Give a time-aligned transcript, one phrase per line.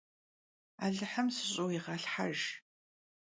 [0.85, 2.41] Alıhım sış'ıuiğelhhejj!